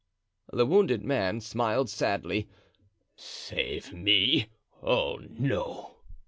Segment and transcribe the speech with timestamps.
[0.51, 2.49] The wounded man smiled sadly.
[3.15, 4.47] "Save me!
[4.81, 5.97] Oh, no!"